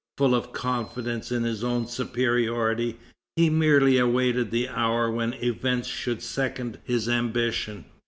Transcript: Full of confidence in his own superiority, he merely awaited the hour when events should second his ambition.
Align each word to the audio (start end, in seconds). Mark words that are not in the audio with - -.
Full 0.17 0.33
of 0.33 0.51
confidence 0.51 1.31
in 1.31 1.43
his 1.43 1.63
own 1.63 1.85
superiority, 1.85 2.97
he 3.35 3.51
merely 3.51 3.99
awaited 3.99 4.49
the 4.49 4.67
hour 4.67 5.11
when 5.11 5.33
events 5.33 5.89
should 5.89 6.23
second 6.23 6.79
his 6.83 7.07
ambition. 7.07 7.85